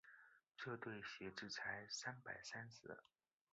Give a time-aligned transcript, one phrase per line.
[0.57, 3.03] 这对鞋子才三百三十。